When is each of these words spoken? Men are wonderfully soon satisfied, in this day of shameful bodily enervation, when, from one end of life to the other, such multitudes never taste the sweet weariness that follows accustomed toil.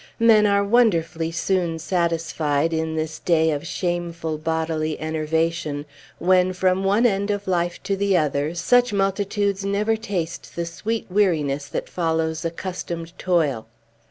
Men 0.17 0.47
are 0.47 0.63
wonderfully 0.65 1.29
soon 1.29 1.77
satisfied, 1.77 2.73
in 2.73 2.95
this 2.95 3.19
day 3.19 3.51
of 3.51 3.67
shameful 3.67 4.39
bodily 4.39 4.99
enervation, 4.99 5.85
when, 6.17 6.53
from 6.53 6.83
one 6.83 7.05
end 7.05 7.29
of 7.29 7.47
life 7.47 7.77
to 7.83 7.95
the 7.95 8.17
other, 8.17 8.55
such 8.55 8.91
multitudes 8.91 9.63
never 9.63 9.95
taste 9.95 10.55
the 10.55 10.65
sweet 10.65 11.05
weariness 11.11 11.67
that 11.67 11.87
follows 11.87 12.43
accustomed 12.43 13.15
toil. 13.19 13.67